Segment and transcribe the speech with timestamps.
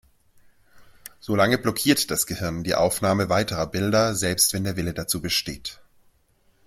[1.19, 5.79] Solange blockiert das Gehirn die Aufnahme weiterer Bilder, selbst wenn der Wille dazu besteht.